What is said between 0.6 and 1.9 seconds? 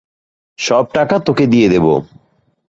সব টাকা তোকে দিয়ে দেব।